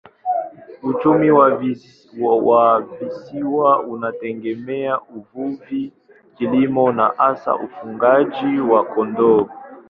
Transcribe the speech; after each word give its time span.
Uchumi 0.83 1.31
wa 1.31 1.55
visiwa 2.85 3.79
unategemea 3.79 4.99
uvuvi, 5.15 5.93
kilimo 6.35 6.91
na 6.91 7.07
hasa 7.17 7.55
ufugaji 7.55 8.59
wa 8.59 8.85
kondoo. 8.85 9.47